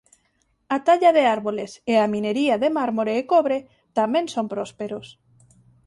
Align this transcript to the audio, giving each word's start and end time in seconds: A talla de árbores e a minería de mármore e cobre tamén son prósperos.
A 0.75 0.77
talla 0.87 1.09
de 1.17 1.23
árbores 1.35 1.71
e 1.91 1.95
a 1.99 2.07
minería 2.15 2.55
de 2.63 2.69
mármore 2.77 3.13
e 3.21 3.23
cobre 3.31 3.57
tamén 3.97 4.25
son 4.33 4.45
prósperos. 4.53 5.07